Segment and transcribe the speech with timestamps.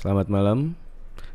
[0.00, 0.72] Selamat malam.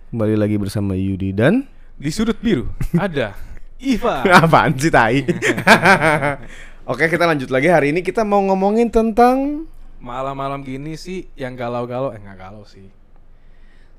[0.09, 1.69] Kembali lagi bersama Yudi dan
[2.01, 2.65] Di sudut biru
[2.97, 3.37] ada
[3.77, 4.25] Iva.
[4.41, 5.21] apaan sih tai?
[6.89, 7.69] Oke, kita lanjut lagi.
[7.69, 9.69] Hari ini kita mau ngomongin tentang
[10.01, 12.89] Malam-malam gini sih yang galau-galau eh nggak galau sih.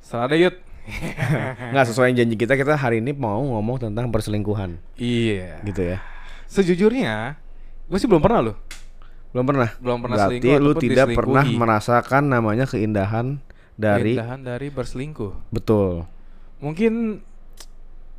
[0.02, 0.58] Serada Yud.
[1.70, 2.58] nggak sesuai janji kita.
[2.58, 5.62] Kita hari ini mau ngomong tentang perselingkuhan, iya.
[5.62, 6.02] gitu ya.
[6.50, 7.38] Sejujurnya,
[7.86, 8.58] gue sih belum pernah loh.
[9.30, 9.70] Belum pernah.
[9.78, 15.32] Belum pernah Berarti selingkuh lu ataupun tidak pernah merasakan namanya keindahan dari Keindahan dari berselingkuh.
[15.48, 16.08] betul.
[16.56, 17.20] Mungkin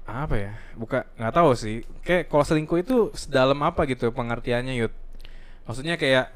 [0.03, 0.53] apa ya?
[0.73, 1.75] Buka nggak tahu sih.
[2.01, 4.93] Kayak kalau selingkuh itu sedalam apa gitu pengertiannya Yud?
[5.63, 6.31] Maksudnya kayak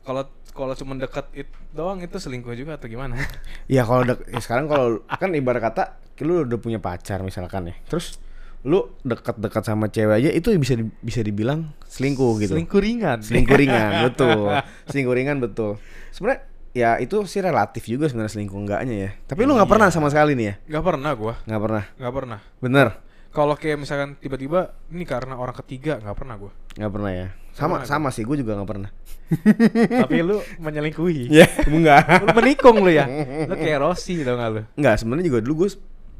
[0.00, 3.18] kalau kalau cuma deket it doang itu selingkuh juga atau gimana?
[3.66, 5.84] Ya kalau dek- ya sekarang kalau kan ibarat kata
[6.20, 7.76] lu udah punya pacar misalkan ya.
[7.84, 8.16] Terus
[8.62, 12.54] lu dekat-dekat sama cewek aja itu bisa di- bisa dibilang selingkuh gitu.
[12.54, 13.18] Selingkuh ringan.
[13.20, 14.56] Selingkuh ringan, betul.
[14.86, 15.76] Selingkuh ringan betul.
[16.10, 19.10] Sebenarnya ya itu sih relatif juga sebenarnya selingkuh enggaknya ya.
[19.24, 19.74] Tapi lu nggak Iya.
[19.78, 20.54] pernah sama sekali nih ya?
[20.76, 21.84] Gak pernah gua, Nggak pernah.
[21.94, 22.38] gak pernah.
[22.58, 22.88] Bener?
[23.30, 26.52] Kalau kayak misalkan tiba-tiba ini karena orang ketiga nggak pernah gua.
[26.74, 27.28] Nggak pernah ya?
[27.54, 28.90] Sama pernah sama sih, gue juga nggak pernah.
[30.02, 31.30] Tapi lu menyelingkuhi.
[31.38, 32.02] Ya, enggak.
[32.26, 33.06] Lu menikung lu ya.
[33.46, 34.62] Lu kayak Rossi tau gak lu?
[34.74, 35.70] Enggak, sebenarnya juga dulu gue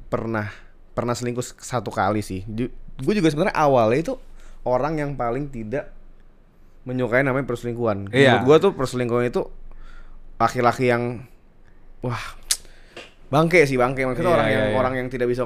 [0.06, 0.46] pernah
[0.94, 2.46] pernah selingkuh satu kali sih.
[3.02, 4.14] Gue juga sebenarnya awalnya itu
[4.62, 5.90] orang yang paling tidak
[6.84, 8.14] menyukai namanya perselingkuhan.
[8.14, 8.38] Iya.
[8.38, 9.42] Menurut gue tuh perselingkuhan itu
[10.34, 11.22] laki-laki yang
[12.00, 12.20] wah
[13.26, 14.76] bangke sih bangke maksudnya Iya, orang iya, yang iya.
[14.76, 15.42] orang yang tidak bisa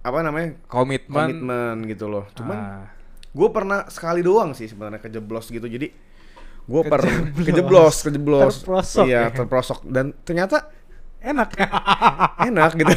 [0.00, 1.44] apa namanya Komitmen.
[1.44, 2.24] komitmen gitu loh.
[2.32, 2.84] Cuman Ah.
[3.30, 5.92] gue pernah sekali doang sih sebenarnya kejeblos gitu jadi
[6.60, 7.02] gue per
[7.36, 8.02] Kejeblos.
[8.02, 9.32] kejeblos Terprosok iya ya?
[9.32, 10.66] terprosok dan ternyata
[11.20, 11.52] enak.
[12.48, 12.90] enak gitu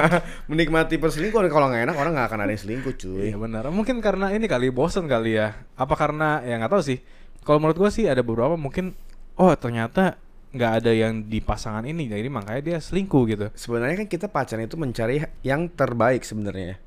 [0.50, 3.64] menikmati perselingkuhan kalau nggak enak orang nggak akan ada yang selingkuh cuy Iya benar.
[3.70, 5.54] Mungkin karena ini kali bosen kali ya.
[5.74, 6.98] Apa karena ya nggak tahu sih.
[7.40, 8.92] Kalau menurut gua sih ada beberapa mungkin
[9.36, 10.18] oh ternyata
[10.50, 13.46] nggak ada yang di pasangan ini jadi makanya dia selingkuh gitu.
[13.54, 16.78] sebenarnya kan kita pacaran itu mencari yang terbaik sebenarnya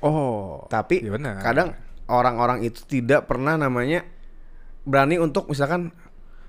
[0.00, 0.64] Oh.
[0.72, 1.40] tapi iya benar.
[1.44, 1.76] kadang
[2.08, 4.04] orang-orang itu tidak pernah namanya
[4.88, 5.92] berani untuk misalkan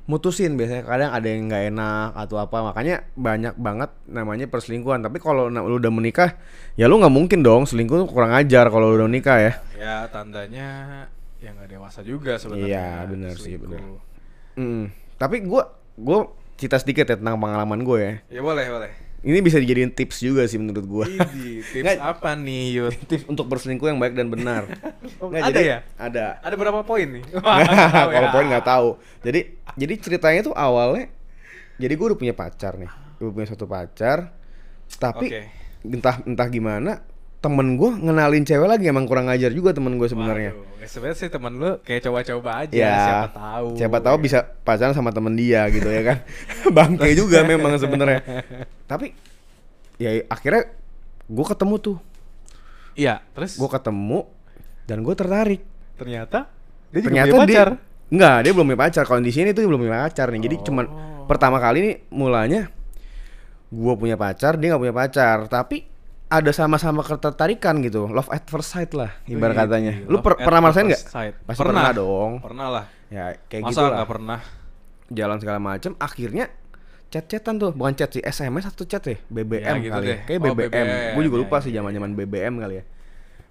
[0.07, 5.21] mutusin biasanya kadang ada yang nggak enak atau apa makanya banyak banget namanya perselingkuhan tapi
[5.21, 6.35] kalau lu udah menikah
[6.73, 10.67] ya lu nggak mungkin dong selingkuh tuh kurang ajar kalau udah menikah ya Ya tandanya
[11.41, 12.69] ya nggak dewasa juga sebenarnya.
[12.69, 13.81] Iya, benar sih, benar.
[14.53, 14.93] Mm.
[15.17, 16.29] tapi gua gua
[16.61, 18.91] cerita sedikit ya tentang pengalaman gue ya Ya boleh boleh.
[19.21, 21.97] ini bisa dijadiin tips juga sih menurut Ini tips Nggak.
[21.99, 22.93] apa nih Yud?
[23.09, 24.69] tips untuk berselingkuh yang baik dan benar
[25.19, 25.77] Nggak, ada jadi- ya?
[25.95, 27.23] ada Ada berapa poin nih?
[28.07, 28.31] kalau ya.
[28.31, 28.89] poin nggak tahu
[29.19, 29.39] jadi
[29.73, 31.09] jadi ceritanya tuh awalnya
[31.75, 34.29] jadi gue udah punya pacar nih gue punya satu pacar
[34.93, 35.41] tapi Oke.
[35.83, 37.01] entah entah gimana
[37.41, 41.27] temen gue ngenalin cewek lagi emang kurang ajar juga temen gue sebenarnya ya sebenarnya sih
[41.27, 43.67] temen lu kayak coba-coba aja ya siapa tahu.
[43.75, 44.21] siapa tahu ya.
[44.21, 46.17] bisa pacaran sama temen dia gitu ya kan
[46.77, 48.21] bangke juga memang sebenarnya
[48.91, 49.17] tapi
[49.97, 50.69] ya akhirnya
[51.25, 51.97] gue ketemu tuh
[52.91, 54.27] Iya, terus gue ketemu
[54.83, 55.61] dan gue tertarik
[55.95, 56.51] ternyata
[56.89, 57.47] dia juga ternyata punya pacar.
[57.47, 57.63] dia
[58.11, 60.55] enggak dia belum punya pacar kalau di sini tuh dia belum punya pacar nih jadi
[60.61, 61.23] cuman Oh.
[61.23, 62.67] pertama kali nih mulanya
[63.69, 65.87] gua punya pacar dia nggak punya pacar tapi
[66.31, 70.63] ada sama-sama ketertarikan gitu love at first sight lah ibarat Wih, katanya lu per- pernah
[70.63, 71.03] merasain nggak
[71.43, 72.85] pasti pernah, dong Pernah lah.
[73.07, 74.39] ya kayak gitu lah pernah?
[75.11, 76.47] jalan segala macam akhirnya
[77.11, 80.19] chat-chatan tuh bukan chat sih SMS atau chat ya BBM Ya, gitu kali deh.
[80.23, 81.75] kayak Oh, BBM, BBM, gue juga ya, lupa ya, sih ya.
[81.77, 82.83] zaman-zaman BBM kali ya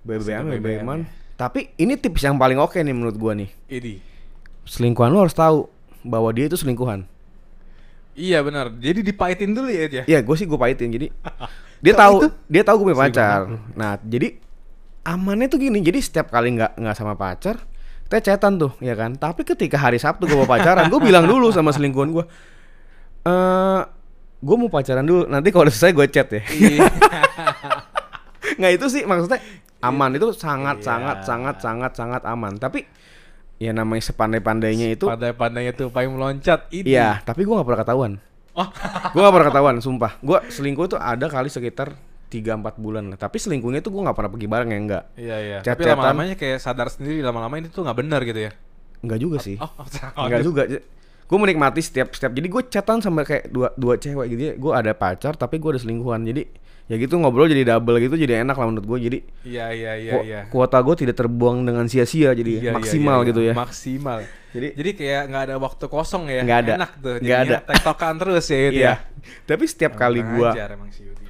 [0.00, 0.96] BBM BBM, BBM ya.
[1.36, 3.94] tapi ini tips yang paling oke nih menurut gua nih Ini.
[4.64, 5.68] selingkuhan lu harus tahu
[6.00, 7.04] bahwa dia itu selingkuhan.
[8.10, 8.72] Iya benar.
[8.74, 10.02] Jadi dipahitin dulu ya dia.
[10.04, 10.88] Iya, gue sih gue pahitin.
[10.88, 11.06] Jadi
[11.80, 12.28] dia Kok tahu itu?
[12.46, 13.40] dia tahu gue punya pacar.
[13.42, 13.56] aku.
[13.72, 14.28] Nah, jadi
[15.02, 15.80] amannya tuh gini.
[15.80, 17.56] Jadi setiap kali nggak nggak sama pacar,
[18.04, 19.14] kita chatan tuh, ya kan.
[19.14, 22.24] Tapi ketika hari Sabtu gue mau pacaran, gue bilang dulu sama selingkuhan gue,
[23.24, 23.80] eh
[24.38, 25.24] gue mau pacaran dulu.
[25.24, 26.42] Nanti kalau udah selesai gue chat ya.
[26.46, 26.80] Iya.
[28.58, 29.40] Nggak itu sih maksudnya
[29.80, 30.84] aman itu sangat Iya.
[30.84, 32.56] sangat sangat sangat sangat aman.
[32.56, 32.84] Tapi
[33.56, 36.68] ya namanya sepandai-pandainya itu Pandai-pandainya tuh paling meloncat.
[36.70, 36.84] Ini.
[36.86, 38.12] Iya, tapi gue gak pernah ketahuan.
[38.52, 38.66] Oh.
[39.08, 40.18] gue gak pernah ketahuan, sumpah.
[40.18, 41.94] Gue selingkuh tuh ada kali sekitar
[42.26, 42.36] 3-4
[42.76, 43.16] bulan lah.
[43.16, 45.04] Tapi selingkuhnya tuh gue gak pernah pergi bareng ya, enggak.
[45.14, 45.58] Iya iya.
[45.58, 45.94] Tapi Chat-chatan.
[45.96, 48.52] lama-lamanya kayak sadar sendiri lama-lama ini tuh nggak benar gitu ya.
[49.00, 49.56] Enggak juga sih.
[49.56, 49.70] Oh,
[50.20, 50.62] Enggak juga.
[51.26, 52.30] Gue menikmati setiap setiap.
[52.30, 54.54] Jadi gue chatan sama kayak dua dua cewek gitu ya.
[54.54, 56.22] Gue ada pacar tapi gue ada selingkuhan.
[56.22, 56.42] Jadi
[56.84, 58.98] ya gitu ngobrol jadi double gitu jadi enak lah menurut gue.
[59.00, 60.40] Jadi Iya iya iya ku- iya.
[60.46, 63.54] kuota gue tidak terbuang dengan sia-sia jadi Iya, iya, maksimal iya, gitu iya.
[63.54, 63.54] ya.
[63.56, 64.20] Maksimal.
[64.50, 66.42] Jadi Jadi kayak nggak ada waktu kosong ya.
[66.42, 66.72] Nggak ada.
[66.78, 67.14] Enak tuh.
[67.18, 67.56] Nggak ada.
[67.64, 68.86] tektokan terus ya itu iya.
[68.86, 68.94] ya.
[69.46, 70.88] Tapi setiap kali gue emang.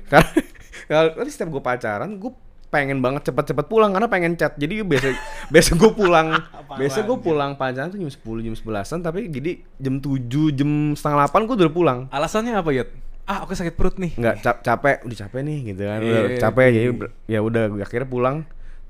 [0.09, 0.29] Karena
[0.91, 2.33] kalau tapi setiap gue pacaran, gue
[2.71, 4.55] pengen banget cepet-cepet pulang karena pengen chat.
[4.55, 5.09] Jadi biasa
[5.55, 6.29] biasa gue pulang,
[6.71, 10.23] biasa gue pulang pacaran tuh jam 10 jam 11-an tapi jadi jam 7
[10.55, 11.99] jam setengah 8 gue udah pulang.
[12.09, 12.91] Alasannya apa Yud?
[13.27, 14.19] ah aku sakit perut nih.
[14.19, 16.75] nggak cap- capek udah capek nih gitu kan udah Iya, capek iya.
[16.75, 18.37] jadi ber- ya udah gua akhirnya pulang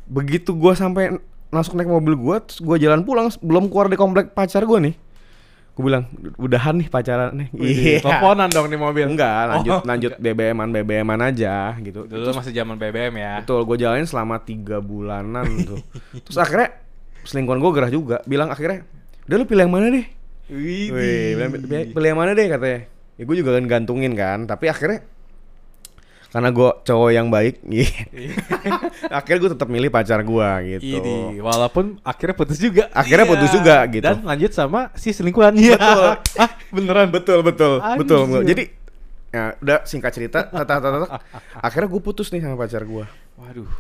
[0.08, 4.30] begitu gua sampai masuk naik mobil gua terus gua jalan pulang belum keluar dari komplek
[4.30, 4.94] pacar gua nih
[5.72, 6.04] gua bilang
[6.36, 7.98] udahan nih pacaran nih Iya.
[8.00, 9.06] Teleponan dong di mobil.
[9.06, 13.32] enggak lanjut Oh, lanjut BBM-an BBM-an aja gitu Dulu masih zaman BBM ya.
[13.40, 15.78] betul gua jalanin selama tiga bulanan tuh
[16.24, 16.74] terus akhirnya
[17.22, 18.86] selingkuhan gua gerah juga bilang akhirnya
[19.24, 20.06] udah lu pilih yang mana deh
[20.48, 20.90] Wih.
[20.90, 22.90] Pilih, pilih yang mana deh katanya.
[23.14, 25.06] Ya gue juga kan gantungin kan, tapi akhirnya
[26.30, 27.90] karena gue cowok yang baik, iya.
[29.10, 30.96] akhirnya gue tetap milih pacar gue gitu.
[30.96, 32.86] Ini walaupun akhirnya putus juga.
[32.90, 33.32] Akhirnya Iya.
[33.34, 34.04] putus juga, gitu.
[34.04, 35.52] Dan lanjut sama si selingkuhan.
[35.52, 35.74] Iya.
[35.74, 36.10] Betul.
[36.42, 37.08] ah, beneran.
[37.10, 38.20] Betul betul betul.
[38.22, 38.46] Anjir.
[38.46, 38.64] Jadi
[39.30, 41.18] ya udah singkat cerita, tata tata,
[41.54, 43.70] akhirnya gue putus nih sama pacar gue Waduh.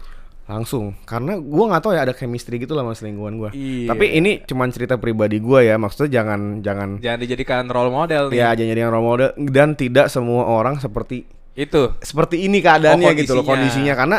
[0.46, 3.50] langsung karena gue nggak tahu ya ada chemistry gitu lah sama selingkuhan gue.
[3.52, 3.88] Iya.
[3.88, 8.38] Tapi ini cuman cerita pribadi gue ya, maksudnya jangan jangan Jangan dijadikan role model nih.
[8.38, 11.26] ya jangan jadi yang role model dan tidak semua orang seperti
[11.60, 11.92] Itu.
[12.00, 13.92] seperti ini keadaannya Oh, gitu loh kondisinya.
[13.92, 14.16] karena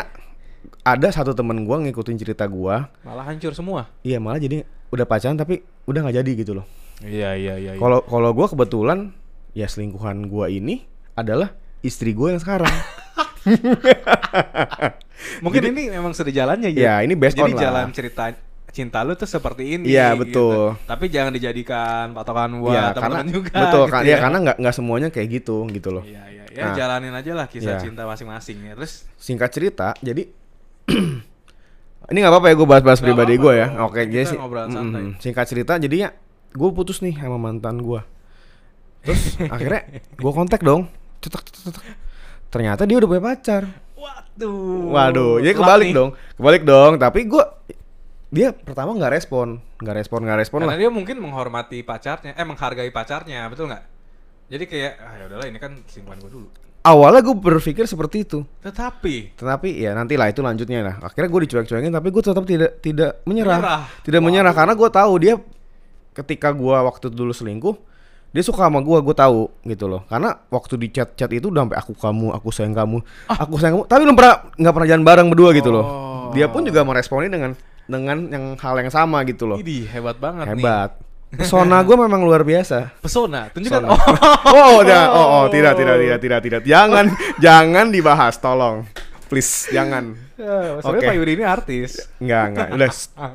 [0.80, 3.84] ada satu temen gua ngikutin cerita gua Malah hancur semua.
[4.00, 6.62] iya malah jadi udah pacaran tapi udah nggak jadi gitu loh
[7.00, 7.70] Iya, iya, iya.
[7.74, 7.76] iya.
[7.76, 9.10] kalau kalau gua kebetulan
[9.52, 10.80] ya selingkuhan gua ini
[11.12, 11.50] adalah
[11.80, 12.68] istri gua yang sekarang
[15.38, 17.60] Mungkin ini memang sudah jalannya Ya, ini based Jadi on lah.
[17.60, 18.22] jalan cerita
[18.72, 19.92] cinta lu tuh seperti ini.
[19.92, 20.20] Iya, gitu.
[20.24, 20.64] betul.
[20.88, 23.52] Tapi jangan dijadikan patokan buat ya teman-teman juga.
[23.54, 26.40] betul gitu kan ya karena nggak nggak semuanya kayak gitu gitu loh Iya, iya.
[26.52, 26.74] Ya Nah.
[26.74, 27.80] jalanin aja lah kisah Iya.
[27.80, 28.72] cinta masing-masing ya.
[28.76, 30.28] Terus singkat cerita jadi
[32.10, 35.72] ini nggak apa-apa ya gue bahas-bahas pribadi gue ya oke Kita jadi mm, singkat cerita
[35.78, 36.10] jadinya
[36.50, 38.00] gue putus nih sama mantan gue
[39.00, 39.82] terus akhirnya
[40.12, 40.90] gue kontak dong
[41.22, 41.84] cetak cetak cetak.
[42.50, 43.62] ternyata dia udah punya pacar
[43.94, 44.90] Waduh.
[44.90, 45.94] waduh jadi kebalik nih.
[45.94, 47.44] dong kebalik dong tapi gue
[48.32, 52.46] dia pertama nggak respon nggak respon nggak respon Karena lah dia mungkin menghormati pacarnya, eh
[52.48, 53.84] menghargai pacarnya, betul nggak?
[54.48, 56.48] Jadi kayak ah ya udahlah ini kan selingkuhan gue dulu.
[56.82, 60.96] awalnya gue berpikir seperti itu Tetapi Tetapi ya nantilah itu lanjutnya lah.
[61.04, 63.60] Akhirnya gue dicuek-cuekin tapi gue tetap tidak tidak menyerah.
[63.60, 63.82] Menyerah.
[64.00, 65.34] Tidak menyerah karena gue tahu dia
[66.16, 67.76] ketika gue waktu dulu selingkuh
[68.32, 70.08] dia suka sama gue, gue tahu gitu loh.
[70.08, 72.98] Karena waktu di chat-chat itu udah sampai aku kamu, aku sayang kamu,
[73.28, 73.84] aku sayang kamu.
[73.92, 75.84] Tapi belum pernah nggak pernah jalan bareng berdua gitu loh.
[75.84, 76.24] Oh.
[76.32, 77.52] Dia pun juga meresponi dengan
[77.92, 79.60] dengan yang hal yang sama gitu loh.
[79.60, 80.64] Idih, hebat banget nih.
[80.64, 80.90] Hebat.
[81.32, 82.92] Pesona gue memang luar biasa.
[83.00, 83.88] Pesona, tunjukkan.
[83.88, 84.32] Pesona.
[84.52, 85.02] Oh, udah.
[85.16, 86.62] Oh, oh, tidak, tidak, tidak, tidak, tidak.
[86.68, 87.08] Jangan,
[87.40, 88.84] jangan dibahas, tolong.
[89.32, 90.12] Please, jangan.
[90.36, 91.00] Ya, Oke.
[91.00, 92.04] Pak Yudi ini artis.
[92.20, 92.68] Enggak, enggak.
[92.76, 92.90] Udah,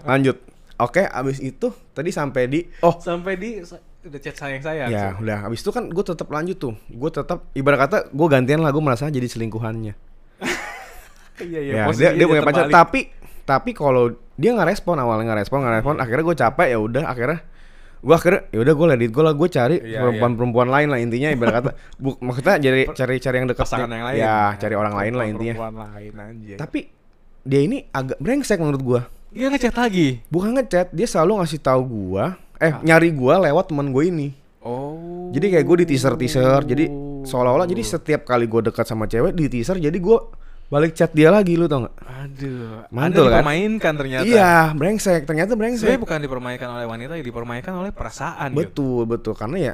[0.06, 0.38] lanjut.
[0.78, 3.66] Oke, abis itu tadi sampai di oh Sampai di
[4.08, 4.88] udah chat sayang sayang.
[4.88, 8.64] ya udah abis itu kan gue tetap lanjut tuh gue tetap ibarat kata gue gantian
[8.64, 9.94] lah gue merasa jadi selingkuhannya
[11.38, 11.74] Iya iya.
[11.86, 13.14] ya dia dia punya pacar tapi
[13.48, 17.04] tapi kalau dia nggak respon awalnya nggak respon nggak respon akhirnya gue capek ya udah
[17.08, 17.40] akhirnya
[17.98, 21.34] gue akhirnya ya udah gue ledit gue lah gue cari Iya, perempuan-perempuan lain lah intinya
[21.34, 21.72] ibarat kata.
[22.04, 24.18] Bu, maksudnya cari cari cari yang dekat pasangan yang lain.
[24.22, 25.56] ya cari orang lain lah intinya.
[25.58, 26.12] Perempuan lain
[26.60, 26.80] tapi
[27.48, 29.02] dia ini agak brengsek menurut gue
[29.32, 30.22] dia ngechat lagi.
[30.28, 32.26] bukan ngechat dia selalu ngasih tahu gue
[32.58, 34.30] eh nyari gue lewat teman gue ini.
[34.68, 35.32] Oh.
[35.32, 36.92] Jadi kayak gue di teaser teaser, jadi
[37.24, 40.18] seolah-olah jadi setiap kali gue dekat sama cewek di teaser, jadi gue
[40.68, 41.96] balik chat dia lagi lu tau gak?
[42.04, 43.40] Aduh, Mantul, kan?
[43.40, 44.28] dipermainkan ternyata.
[44.28, 45.24] Iya, brengsek.
[45.24, 45.96] Ternyata brengsek.
[45.96, 48.52] bukan dipermainkan oleh wanita, ya dipermainkan oleh perasaan.
[48.52, 48.60] Yud.
[48.68, 49.34] Betul, betul.
[49.34, 49.74] Karena ya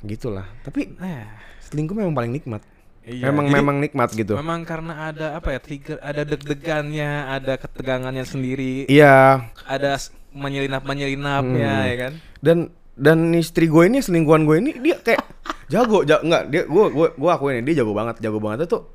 [0.00, 0.46] gitulah.
[0.60, 1.24] Tapi Eh,
[1.62, 2.62] selingkuh memang paling nikmat.
[3.02, 3.26] iya.
[3.28, 4.34] memang Jadi, memang nikmat gitu.
[4.34, 9.46] Memang karena ada apa ya trigger, ada deg-degannya, ada ketegangannya sendiri, Iya.
[9.64, 9.98] ada
[10.32, 11.86] menyelinap menyelinapnya Hmm.
[11.86, 12.12] ya kan.
[12.38, 12.58] Dan
[12.92, 15.18] dan istri gue ini selingkuhan gue ini dia kayak
[15.72, 18.86] jago, jago enggak dia gue gue gue akuin dia jago banget, jago banget tuh.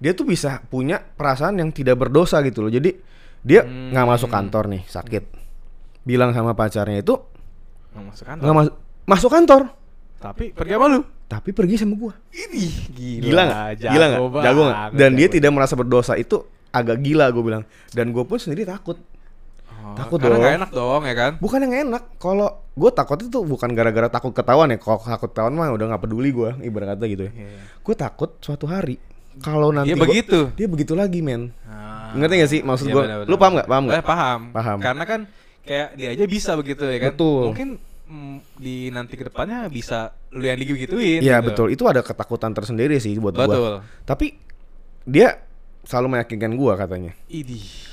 [0.00, 2.68] Dia tuh bisa punya perasaan yang tidak berdosa gitu loh.
[2.68, 2.90] Jadi
[3.38, 4.10] dia nggak Hmm.
[4.10, 5.24] masuk kantor nih sakit.
[6.02, 7.14] Bilang sama pacarnya itu
[7.90, 8.42] Nggak masuk kantor.
[8.42, 9.62] nggak masuk masuk kantor
[10.16, 11.00] Tapi pergi sama lu.
[11.26, 13.22] tapi pergi sama gua Ini gila.
[13.22, 16.36] gila nggak gila nggak jago nggak dan dia tidak merasa berdosa itu
[16.70, 18.98] agak gila gue bilang dan gue pun sendiri takut
[19.80, 20.40] Oh, Takut karena dong.
[20.40, 21.32] nggak enak dong ya kan.
[21.36, 25.50] bukan yang enak kalau gue takut itu bukan gara-gara takut ketahuan ya kalau takut ketahuan
[25.50, 27.58] mah udah nggak peduli gue ibarat kata gitu ya Iya.
[27.80, 29.00] gue takut suatu hari
[29.40, 30.38] kalau nanti Dia gua- begitu.
[30.54, 32.12] dia begitu lagi men Ah.
[32.12, 34.40] ngerti gak sih maksud Iya, gue lu paham nggak paham nggak Eh, paham.
[34.50, 34.78] Paham.
[34.78, 35.20] Karena kan
[35.62, 37.12] kayak dia aja bisa begitu ya kan.
[37.12, 37.42] Betul.
[37.48, 37.68] Mungkin
[38.06, 41.20] mm, di nanti ke depannya bisa lu yang digituin.
[41.20, 41.46] Iya gitu.
[41.46, 43.74] betul itu ada ketakutan tersendiri sih buat gue Betul.
[44.02, 44.34] tapi
[45.02, 45.38] dia
[45.82, 47.12] selalu meyakinkan gue katanya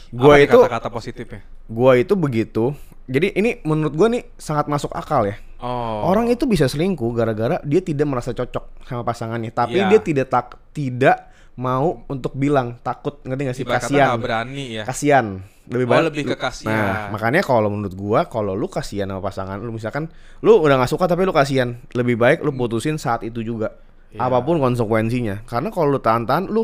[0.10, 1.42] Apa nih itu- kata-kata positifnya.
[1.66, 2.72] Gua itu begitu.
[3.06, 5.36] Jadi ini menurut gua nih sangat masuk akal ya.
[5.58, 6.04] Oh.
[6.06, 9.88] Orang itu bisa selingkuh gara-gara dia tidak merasa cocok sama pasangannya, tapi Iya.
[9.90, 14.16] dia tidak tak tidak mau untuk bilang takut ngerti gak sih kasihan.
[14.16, 14.84] berani ya.
[14.84, 15.42] Kasihan.
[15.68, 16.72] Lebih Oh, baik lebih ke kasihan.
[16.72, 20.08] Nah, makanya kalau menurut gua kalau lu kasihan sama pasangan lu misalkan
[20.40, 23.76] lu udah nggak suka tapi lu kasihan, lebih baik lu putusin saat itu juga.
[24.08, 24.24] Iya.
[24.24, 26.64] apa pun konsekuensinya karena kalau lu tahan-tahan lu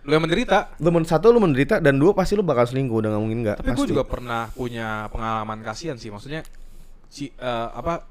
[0.00, 0.72] Lu yang menderita.
[0.80, 3.56] lu men- satu lu menderita dan dua pasti lu bakal selingkuh udah nggak mungkin nggak
[3.60, 3.90] Tapi pasti.
[3.90, 6.08] juga pernah punya pengalaman kasihan sih.
[6.08, 6.40] Maksudnya
[7.04, 8.08] si eh, apa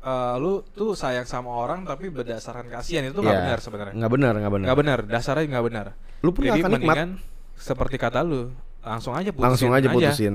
[0.00, 3.42] eh, lu tuh sayang sama orang tapi berdasarkan kasihan itu nggak Iya.
[3.44, 3.94] benar sebenarnya.
[3.94, 5.86] nggak benar nggak benar Nggak benar, dasarnya nggak benar.
[6.18, 6.80] Lu pun Jadi akan nikmat.
[6.80, 7.10] mendingan
[7.54, 8.50] seperti kata lu,
[8.80, 10.34] langsung aja putusin langsung aja putusin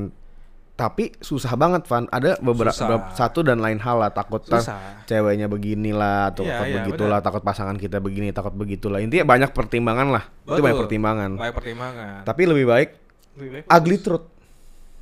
[0.74, 3.14] tapi susah banget Van ada beberapa Susah.
[3.14, 5.06] satu dan lain hal lah takut Susah.
[5.06, 10.10] ceweknya beginilah atau takut iya, begitulah takut pasangan kita begini takut begitulah intinya banyak pertimbangan
[10.10, 10.64] lah itu Betul.
[10.64, 12.20] banyak pertimbangan Banyak pertimbangan.
[12.24, 12.90] tapi lebih baik
[13.34, 14.26] Lebih baik ugly truth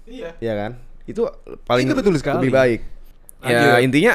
[0.03, 0.29] Iya.
[0.37, 0.71] ya kan
[1.05, 1.21] itu
[1.63, 2.35] paling Itu betul sekali.
[2.37, 2.79] lebih baik
[3.41, 4.13] ya intinya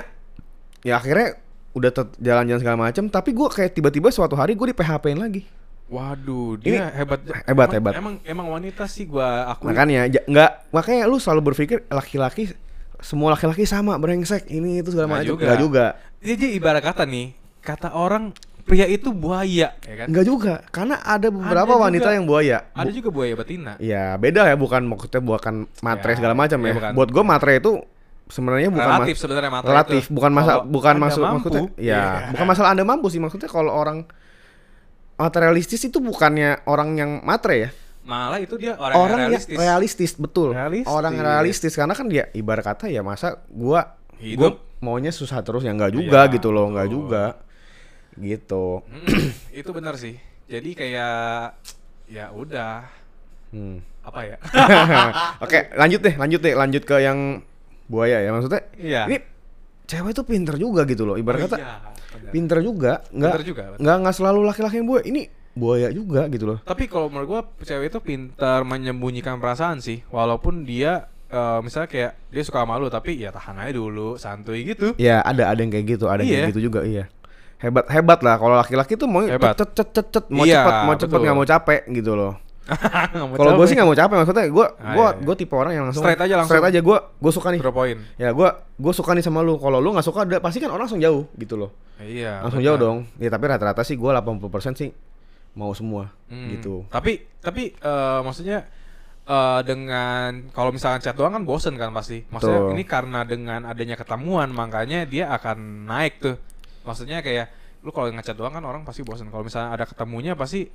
[0.87, 1.35] ya akhirnya
[1.73, 5.43] udah jalan-jalan segala macam tapi gua kayak tiba-tiba suatu hari gue di PHP-in lagi
[5.87, 7.93] Waduh, dia hebat hebat, emang, hebat.
[7.95, 9.71] Emang emang wanita sih gua akui.
[9.71, 12.55] makanya ja- nggak makanya lu selalu berpikir laki-laki
[12.99, 15.47] semua laki-laki sama brengsek ini itu segala macam juga.
[15.47, 15.85] nggak juga
[16.19, 17.26] Jadi ibarat kata nih,
[17.61, 20.07] kata orang pria itu buaya, ya kan?
[20.09, 21.83] nggak juga karena ada beberapa juga.
[21.87, 23.73] wanita yang buaya Ada juga buaya betina.
[23.78, 26.93] ya beda ya bukan maksudnya bukan matre Ya, segala macam ya, ya bukan.
[26.95, 27.73] buat gue matre itu
[28.26, 30.12] sebenarnya bukan relatif sebenarnya mata relatif itu.
[30.12, 32.02] bukan masa Kalau bukan mampu, maksudnya ya iya.
[32.30, 34.02] bukan masalah anda mampu sih maksudnya kalau orang
[35.16, 37.71] materialistis itu bukannya orang yang matre ya
[38.02, 39.56] Malah itu dia orang, orang, yang realistis.
[39.56, 40.87] realistis betul Realistis.
[40.87, 44.38] orang realistis karena kan dia ibarat kata ya masa gua Hidup.
[44.38, 47.25] gua maunya susah terus ya nggak juga Iya, gitu loh nggak juga
[48.14, 50.16] gitu Mm, itu benar sih.
[50.47, 51.59] Jadi kayak
[52.06, 52.87] ya udah
[53.47, 53.78] Hmm.
[54.00, 54.37] apa ya?
[55.45, 57.42] oke lanjut deh lanjut deh lanjut ke yang
[57.87, 58.62] buaya ya maksudnya?
[58.75, 59.02] Iya.
[59.07, 59.19] ini
[59.85, 61.75] cewek tuh pinter juga gitu loh ibarat Oh kata iya,
[62.28, 65.05] pinter juga nggak Pinter juga, nggak nggak selalu laki-laki yang buaya.
[65.05, 66.59] Ini buaya juga gitu loh.
[66.61, 72.12] Tapi kalau menurut gua cewek itu pintar menyembunyikan perasaan sih, walaupun dia eh, misalnya kayak
[72.28, 74.95] dia suka sama lu tapi ya tahan aja dulu, santuy gitu.
[74.97, 76.38] ya ada ada yang kayak gitu ada yang Iya.
[76.40, 77.05] kayak gitu juga iya.
[77.57, 79.57] Hebat hebat lah kalau laki-laki tuh mau Hebat.
[79.57, 82.37] cet cet cet cet mau Iya, cepet mau cepet nggak mau capek gitu loh
[83.38, 86.18] kalau gue sih nggak mau capek maksudnya gue gue gue tipe orang yang langsung Straight
[86.18, 86.50] aja langsung.
[86.52, 87.96] straight aja gue gue suka nih Berapa poin?
[88.14, 90.99] ya gue gue suka nih sama lu kalau lu nggak suka pasti kan orang langsung
[90.99, 92.42] jauh gitu loh Iya.
[92.42, 92.68] langsung benar.
[92.68, 94.42] jauh dong ya tapi rata-rata sih gue 80%
[94.75, 94.90] sih
[95.54, 98.66] mau semua Hmm, gitu Tapi tapi eh, maksudnya
[99.25, 102.26] eh, dengan kalau misalkan chat doang kan bosen kan pasti.
[102.26, 102.75] Maksudnya Betul.
[102.75, 106.37] ini karena dengan adanya ketemuan makanya dia akan naik tuh.
[106.82, 107.46] Maksudnya kayak
[107.80, 109.30] lu kalau ngechat doang kan orang pasti bosen.
[109.30, 110.66] Kalau misalnya ada ketemunya pasti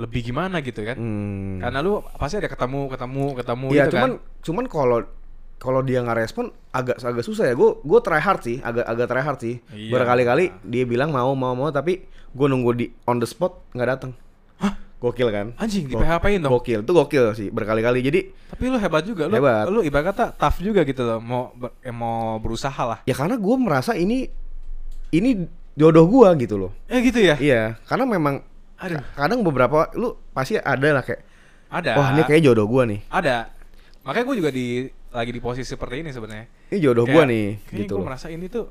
[0.00, 0.96] lebih gimana gitu kan.
[0.96, 1.60] hmm.
[1.60, 4.40] Karena lu pasti ada ketemu, ketemu, ketemu Iya, gitu cuman kan.
[4.40, 4.98] cuman kalau
[5.56, 7.54] kalau dia nggak respon agak agak susah ya.
[7.54, 9.54] Gue gue try hard sih, agak agak try hard sih.
[9.68, 9.92] Iya.
[9.92, 14.12] Berkali-kali dia bilang mau mau mau tapi gue nunggu di on the spot nggak datang.
[14.56, 14.72] Hah?
[14.96, 15.46] Gokil kan?
[15.56, 16.52] Anjing di Gok- PHP-in dong.
[16.54, 18.00] Gokil, itu gokil sih berkali-kali.
[18.00, 19.32] Jadi Tapi lu hebat juga lu.
[19.34, 19.64] Hebat.
[19.66, 21.16] Lu ibarat kata tough juga gitu loh.
[21.18, 22.98] Mau ber- eh, mau berusaha lah.
[23.04, 24.28] ya karena gue merasa ini
[25.10, 25.30] ini
[25.72, 26.72] jodoh gue gitu loh.
[26.84, 27.36] Eh gitu ya?
[27.36, 28.44] Iya, karena memang
[28.80, 29.00] Aduh.
[29.12, 31.20] kadang beberapa lu pasti ada lah kayak
[31.68, 31.92] Ada.
[31.94, 33.00] wah ini kayak jodoh gue nih.
[33.06, 33.52] Ada.
[34.02, 34.66] Makanya gue juga di
[35.10, 36.46] lagi di posisi seperti ini sebenarnya.
[36.72, 38.66] Ini jodoh gue nih Kayaknya gitu gue merasa ini tuh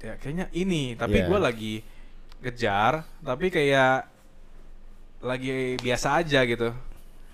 [0.00, 1.28] ya kayaknya ini, tapi Iya.
[1.28, 1.74] gue lagi
[2.40, 4.08] kejar, tapi kayak
[5.20, 6.72] lagi biasa aja gitu.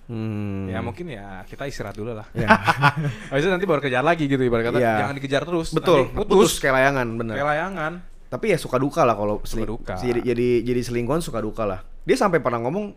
[0.06, 0.71] Hmm.
[0.71, 2.26] Ya mungkin ya kita istirahat dulu lah.
[2.30, 2.47] Ya.
[3.30, 4.78] Habis itu nanti baru kejar lagi gitu ibarat kata.
[4.78, 4.95] Iya.
[5.02, 5.68] Jangan dikejar terus.
[5.71, 6.52] Betul, nanti putus, putus.
[6.59, 7.35] kayak layangan bener.
[7.35, 7.92] Kayak layangan.
[8.26, 9.95] Tapi ya suka duka lah kalau seling- duka.
[9.95, 11.80] Jadi, jadi jadi selingkuhan suka duka lah.
[12.06, 12.94] Dia sampai pernah ngomong,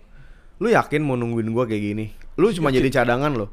[0.57, 2.05] "Lu yakin mau nungguin gua kayak gini?
[2.37, 3.49] Lu cuma jadi cadangan loh."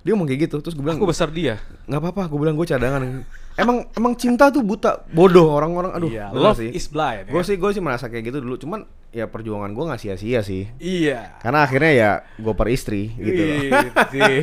[0.00, 1.60] Dia ngomong kayak gitu, terus gue bilang, Aku besar dia.
[1.84, 3.20] "Nggak apa-apa, gue bilang gue cadangan."
[3.60, 5.92] emang emang cinta tuh buta, bodoh orang-orang.
[5.92, 6.72] Aduh, Iya, bener love sih.
[6.72, 7.28] is blind.
[7.28, 7.44] Gue ya.
[7.44, 8.80] sih gue sih merasa kayak gitu dulu, cuman
[9.12, 10.64] ya perjuangan gue nggak sia-sia sih.
[10.80, 11.36] Iya.
[11.44, 13.56] Karena akhirnya ya gue per istri gitu loh.
[13.60, 14.40] Widih.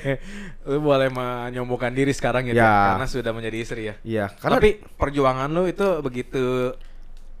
[0.72, 2.96] lu boleh menyombongkan diri sekarang gitu Ya.
[2.96, 3.94] karena sudah menjadi istri ya.
[4.00, 6.72] Iya, karena Tapi perjuangan lu itu begitu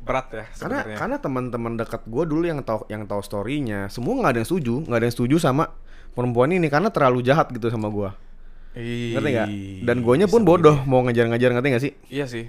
[0.06, 0.96] berat ya karena sebenarnya.
[0.96, 4.74] karena teman-teman dekat gue dulu yang tahu yang tahu storynya semua nggak ada yang setuju
[4.86, 5.64] nggak ada yang setuju sama
[6.14, 8.10] perempuan ini karena terlalu jahat gitu sama gue
[8.76, 9.48] ngerti nggak?
[9.88, 11.92] Dan guanya pun bodoh mau ngejar-ngejar ngerti nggak sih?
[12.12, 12.44] Iya sih.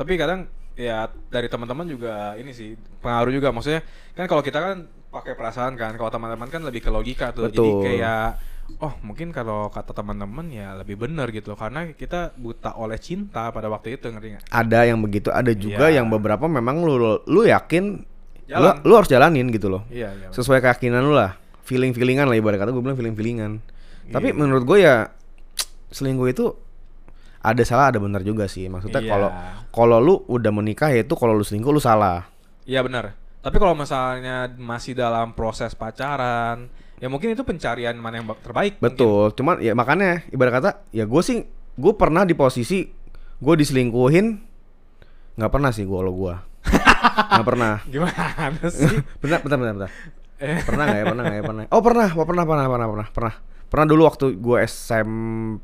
[0.00, 2.72] Tapi kadang ya dari teman-teman juga ini sih
[3.04, 3.52] pengaruh juga.
[3.52, 3.84] Maksudnya
[4.16, 4.76] kan kalau kita kan
[5.12, 7.52] pakai perasaan kan kalau teman-teman kan lebih ke logika tuh.
[7.52, 7.84] Jadi Betul.
[7.84, 8.24] kayak
[8.78, 11.56] oh mungkin kalau kata teman-teman ya lebih benar gitu.
[11.56, 14.44] Karena kita buta oleh cinta pada waktu itu ngerti nggak?
[14.52, 16.00] Ada yang begitu ada juga Iya.
[16.02, 16.94] yang beberapa memang lu
[17.24, 17.84] lu yakin
[18.48, 18.80] lu, Jalan.
[18.84, 19.82] lu harus jalanin gitu loh.
[19.88, 21.36] Iya iya sesuai keyakinan lu lah.
[21.64, 23.52] Feeling feelingan lah ibarat kata gue bilang feeling feelingan
[24.08, 24.40] tapi Iya.
[24.40, 25.12] menurut gue ya
[25.88, 26.44] selingkuh itu
[27.38, 28.68] ada salah ada benar juga sih.
[28.68, 29.28] Maksudnya kalau
[29.68, 32.24] kalau lu udah menikah ya itu kalau lu selingkuh lu salah.
[32.64, 33.16] Iya benar.
[33.38, 36.66] Tapi kalau misalnya masih dalam proses pacaran,
[36.98, 38.78] ya mungkin itu pencarian mana yang terbaik.
[38.78, 38.84] mungkin.
[38.84, 41.46] Betul, cuman ya makanya ibarat kata ya gue sih
[41.78, 42.90] gue pernah di posisi
[43.38, 44.26] gue diselingkuhin
[45.38, 46.34] nggak pernah sih gue kalau gue
[47.38, 47.72] nggak pernah.
[47.86, 48.90] Gimana sih?
[49.22, 49.90] Bentar, bentar, bentar, bentar.
[50.38, 50.62] Eh.
[50.62, 51.04] Pernah nggak ya?
[51.06, 51.42] Pernah nggak ya?
[51.42, 51.64] Pernah.
[51.70, 53.34] Oh pernah, oh, pernah, pernah, pernah, pernah, pernah.
[53.68, 55.60] Pernah dulu waktu gue SMP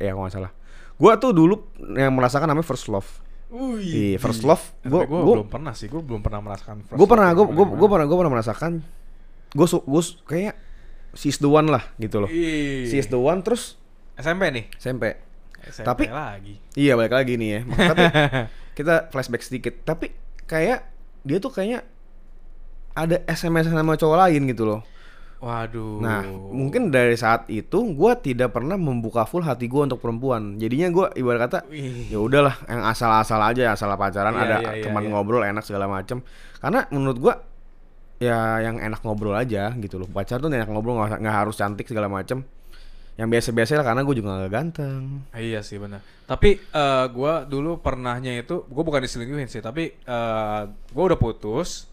[0.00, 0.52] ya kalau nggak salah.
[0.96, 1.54] Gue tuh dulu
[1.98, 3.08] yang merasakan namanya first love.
[3.52, 4.62] Iya, first love.
[4.80, 8.16] Gue belum pernah sih, gue belum pernah merasakan first gue pernah, gue gue pernah, gue
[8.16, 8.72] pernah merasakan.
[9.52, 10.56] Gue su, gue su- kayak
[11.12, 12.30] she's the one lah gitu loh.
[12.32, 12.88] Ih.
[12.88, 13.76] She's the one terus
[14.16, 14.64] SMP nih.
[14.76, 15.04] SMP.
[15.62, 16.54] SMP Tapi- lagi.
[16.74, 17.60] Iya balik lagi nih ya.
[17.92, 18.04] Tapi
[18.72, 19.74] kita flashback sedikit.
[19.84, 20.10] Tapi
[20.44, 20.88] kayak
[21.22, 21.84] dia tuh kayaknya
[22.92, 24.80] ada SMS sama cowok lain gitu loh.
[25.42, 25.98] Waduh.
[25.98, 26.22] Nah,
[26.54, 30.54] mungkin dari saat itu gua tidak pernah membuka full hati gua untuk perempuan.
[30.54, 31.58] Jadinya gua ibarat kata
[32.08, 35.10] ya udahlah yang asal-asal aja, asal pacaran Iya, ada iya, iya, teman iya.
[35.10, 36.22] ngobrol enak segala macem.
[36.62, 37.34] Karena menurut gua
[38.22, 40.06] ya yang enak ngobrol aja gitu loh.
[40.06, 42.46] Pacar tuh enak ngobrol nggak harus cantik segala macem.
[43.18, 45.20] Yang biasa-biasa lah karena gue juga gak ganteng.
[45.36, 46.00] Iya sih benar.
[46.24, 50.62] Tapi eh, gua dulu pernahnya itu, gua bukan diselingkuhin sih, tapi eh,
[50.96, 51.92] gua udah putus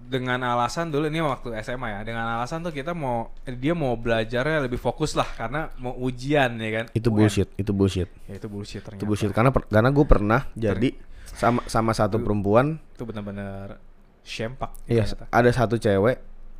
[0.00, 4.66] dengan alasan dulu ini waktu SMA ya, dengan alasan tuh kita mau dia mau belajarnya
[4.66, 6.84] lebih fokus lah karena mau ujian ya kan.
[6.90, 7.16] Itu UN.
[7.22, 8.10] bullshit, itu bullshit.
[8.26, 8.98] Ya, itu bullshit ternyata.
[8.98, 10.90] Itu bullshit karena per- karena gue pernah jadi
[11.30, 13.78] sama sama satu perempuan Itu benar-benar
[14.22, 14.70] shempak.
[14.84, 15.24] Iya, ternyata.
[15.28, 16.16] ada satu cewek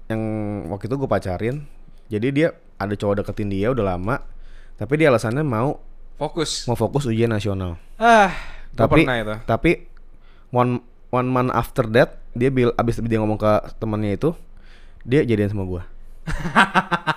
[0.07, 0.21] yang
[0.69, 1.57] waktu itu gue pacarin.
[2.07, 4.19] Jadi dia ada cowok deketin dia udah lama,
[4.75, 5.79] tapi dia alasannya mau
[6.17, 6.67] Fokus.
[6.67, 7.79] mau fokus ujian nasional.
[7.97, 8.35] Ah,
[8.71, 9.35] Tapi pernah itu.
[9.45, 9.71] tapi
[10.51, 14.31] one one month after that dia bil abis dia ngomong ke temannya itu
[15.03, 15.83] dia jadian sama gua.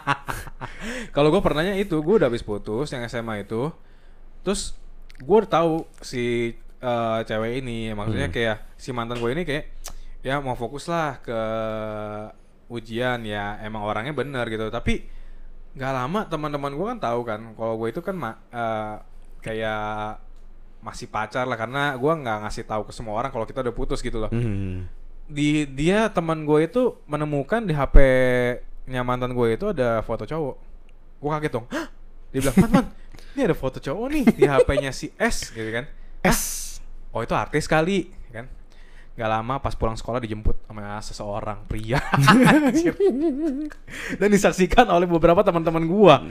[1.12, 3.70] Kalau gue pernahnya itu, gue udah habis putus yang SMA itu,
[4.42, 4.74] terus
[5.16, 8.36] gue udah tahu si eh, cewek ini, maksudnya Hmm.
[8.36, 9.70] kayak si mantan gue ini kayak
[10.24, 11.40] ya mau fokus lah ke
[12.72, 14.72] ujian ya, emang orangnya bener gitu.
[14.72, 15.06] Tapi
[15.74, 18.16] nggak lama teman-teman gue kan tahu kan, kalau gue itu kan
[18.50, 18.94] eh,
[19.44, 20.24] kayak
[20.84, 24.04] masih pacar lah karena gue nggak ngasih tahu ke semua orang kalau kita udah putus
[24.04, 24.84] gitu loh Hmm.
[25.32, 30.56] di dia teman gue itu menemukan di HP-nya mantan gue itu ada foto cowok.
[31.24, 31.66] Gue kaget dong.
[31.72, 31.88] Hah?
[32.36, 32.86] Dia bilang, "Man, man,
[33.32, 35.88] ini ada foto cowok nih di HP-nya si S," gitu kan.
[36.20, 36.42] S.
[37.16, 38.12] Oh, itu artis kali.
[39.14, 42.02] Gak lama pas pulang sekolah dijemput sama seseorang pria.
[44.20, 46.26] Dan disaksikan oleh beberapa teman-teman gua.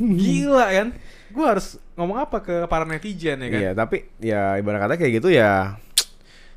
[0.00, 0.88] Gila kan?
[1.28, 3.60] Gua harus ngomong apa ke para netizen ya kan?
[3.60, 5.76] Iya, tapi ya ibarat kata kayak gitu ya.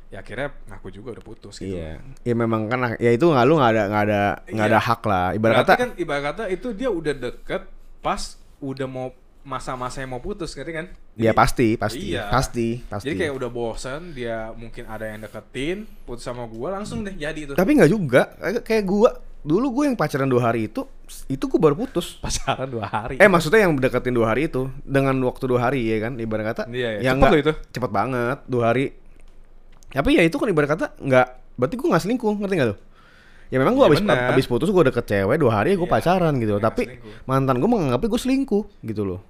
[0.06, 1.76] Ya akhirnya ngaku juga udah putus gitu.
[1.76, 2.00] Iya.
[2.24, 4.86] Ya memang kan ya itu nggak lu nggak ada nggak ada nggak ada Iya.
[4.88, 5.26] hak lah.
[5.34, 7.62] Ibarat Berarti kata kan ibarat kata itu dia udah deket
[8.00, 8.22] pas
[8.62, 9.12] udah mau
[9.46, 10.86] masa-masa yang mau putus ngerti kan?
[11.14, 12.26] ya Jadi- pasti pasti Iya.
[12.28, 13.06] pasti pasti.
[13.06, 17.40] Jadi kayak udah bosen, dia mungkin ada yang deketin, putus sama gua langsung deh jadi
[17.40, 17.52] itu.
[17.54, 18.34] Tapi nggak juga.
[18.60, 20.82] Kayak- gua dulu gue yang pacaran dua hari itu
[21.24, 22.18] itu gue baru putus.
[22.18, 23.14] Pacaran dua hari.
[23.16, 26.62] Eh maksudnya yang deketin dua hari itu dengan waktu dua hari ya kan ibarat kata.
[26.66, 27.00] Iya, iya.
[27.00, 27.52] ya Cepet loh itu.
[27.70, 28.90] Cepet banget dua hari.
[29.88, 32.78] Tapi ya itu kan ibarat kata nggak berarti gue nggak selingkuh ngerti nggak tuh?
[33.46, 34.00] Ya memang gue Iya, abis,
[34.34, 36.52] abis putus gue deket cewek dua hari ya gue Iya, pacaran gitu.
[36.52, 37.12] nggak Tapi selingkuh.
[37.24, 39.20] mantan gue menganggapnya gue selingkuh gitu loh.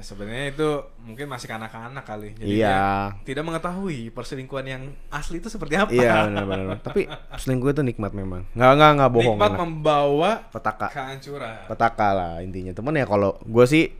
[0.00, 2.32] Iya sebenarnya itu mungkin masih kanak-kanak kali.
[2.32, 3.12] Jadi Iya.
[3.20, 5.92] tidak mengetahui perselingkuhan yang asli itu seperti apa.
[5.92, 6.80] Iya benar-benar.
[6.80, 7.04] Tapi
[7.36, 8.48] selingkuh itu nikmat memang.
[8.50, 9.36] Nggak nggak nggak bohong.
[9.36, 9.60] Nikmat enak.
[9.60, 10.88] membawa Petaka.
[10.88, 11.68] kehancuran.
[11.68, 13.92] petaka lah intinya temen ya kalau gue sih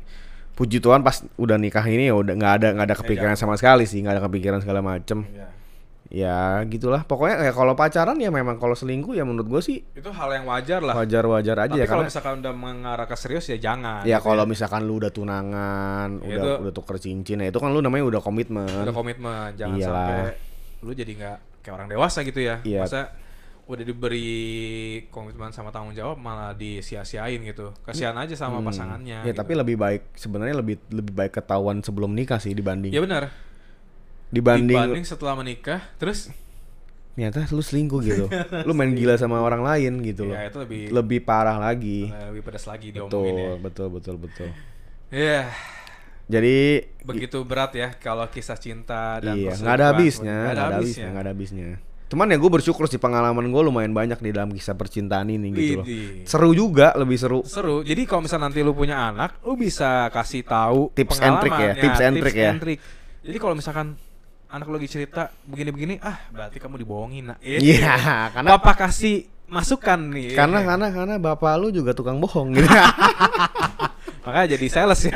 [0.50, 3.84] puji Tuhan pas udah nikah ini ya udah nggak ada nggak ada kepikiran sama sekali
[3.84, 5.52] sih nggak ada kepikiran segala macem Iya.
[6.10, 10.10] Ya gitulah pokoknya ya kalau pacaran ya memang kalau selingkuh ya menurut gue sih Itu
[10.10, 10.94] hal yang wajar lah.
[10.96, 14.02] wajar wajar aja Tapi ya kalau karena misalkan udah mengarah ke serius ya jangan.
[14.02, 17.56] ya gitu kalau misalkan lu udah tunangan Ya, udah itu- udah tuker cincin ya itu
[17.56, 19.94] kan lu namanya udah komitmen udah komitmen jangan Iyalah.
[20.02, 20.34] sampai
[20.80, 22.82] lu jadi nggak kayak orang dewasa gitu ya Iya.
[22.82, 23.00] masa
[23.64, 24.34] udah diberi
[25.08, 28.66] komitmen sama tanggung jawab malah disia-siain gitu kasihan aja sama Hmm.
[28.66, 29.38] pasangannya ya gitu.
[29.38, 33.30] tapi lebih baik sebenarnya lebih lebih baik ketahuan sebelum nikah sih dibanding ya benar
[34.30, 36.30] dibanding, dibanding setelah menikah terus?
[37.14, 38.24] Ternyata lu selingkuh gitu.
[38.66, 40.32] Lu main gila sama orang lain gitu loh.
[40.32, 42.08] Ya itu lebih lebih parah lagi.
[42.08, 43.52] Lebih pedas lagi betul ya.
[43.60, 44.48] betul betul betul.
[45.12, 45.52] Ya
[46.30, 51.06] jadi begitu berat ya kalau kisah cinta dan iya nggak ada habisnya Nggak ada habisnya.
[51.10, 51.68] nggak ada habisnya.
[52.10, 55.82] Cuman ya gue bersyukur sih pengalaman gue lumayan banyak di dalam kisah percintaan ini gitu
[55.82, 55.86] loh.
[56.24, 57.44] Seru juga lebih seru.
[57.44, 57.82] Seru.
[57.84, 61.72] Jadi kalau misalnya nanti lu punya anak, lu bisa kasih tahu Tips and trick ya,
[61.76, 62.52] tips and trick ya.
[62.56, 62.80] trick.
[63.20, 63.86] Jadi kalau misalkan
[64.50, 67.38] anak lu lagi cerita begini-begini, ah berarti kamu dibohongin nak.
[67.40, 67.94] Iya,
[68.30, 70.30] karena- Papa kasih masukan nih.
[70.32, 72.70] karena karena karena bapak lu juga tukang bohong gitu
[74.22, 75.10] makanya jadi sales ya.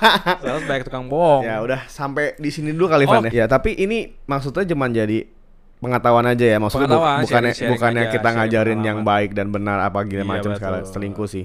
[0.40, 1.42] sales baik tukang bohong.
[1.42, 3.28] ya udah sampai di sini dulu kali Van Oke.
[3.28, 5.28] ya ya tapi ini maksudnya cuman jadi
[5.76, 10.00] pengetahuan aja ya maksudnya bu- bukannya bukannya aja, kita ngajarin yang baik dan benar apa
[10.02, 11.44] gila Iya, macam segala selingkuh sih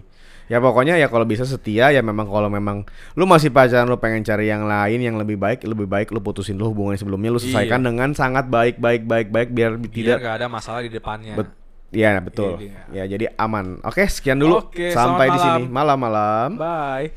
[0.50, 2.82] Ya pokoknya ya kalau bisa setia ya memang kalau memang
[3.14, 6.58] lu masih pacaran lu pengen cari yang lain yang lebih baik lebih baik lu putusin
[6.58, 7.88] dulu hubungan sebelumnya lu selesaikan Iya.
[7.88, 11.38] dengan sangat baik baik baik baik biar Biar tidak nggak ada masalah di depannya.
[11.38, 11.50] bet
[11.92, 12.82] ya betul Iya.
[12.92, 15.70] ya jadi aman oke sekian dulu Oke, sampai di sini malam.
[15.70, 17.14] malam malam Bye.